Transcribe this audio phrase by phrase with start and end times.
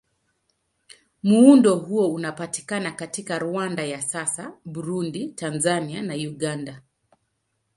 [1.23, 6.81] Muundo huo unapatikana katika Rwanda ya sasa, Burundi, Tanzania na Uganda.